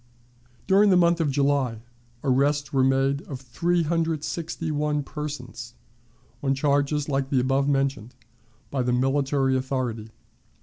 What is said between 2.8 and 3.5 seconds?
made of